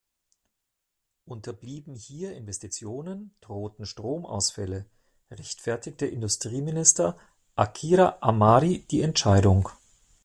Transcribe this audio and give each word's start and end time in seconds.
Unterblieben 1.25 1.93
hier 1.93 2.35
Investitionen, 2.35 3.35
drohten 3.39 3.85
Stromausfälle, 3.85 4.87
rechtfertigte 5.29 6.07
Industrieminister 6.07 7.19
Akira 7.55 8.17
Amari 8.19 8.79
die 8.89 9.03
Entscheidung. 9.03 9.69